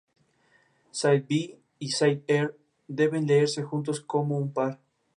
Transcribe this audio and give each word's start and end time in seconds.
Side-B 0.93 1.59
y 1.77 1.87
Side-R 1.89 2.55
deben 2.87 3.27
leerse 3.27 3.61
juntos 3.61 3.99
como 4.01 4.35
un 4.39 4.51
par. 4.51 4.79